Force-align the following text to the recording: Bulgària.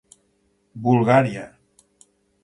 Bulgària. 0.87 1.43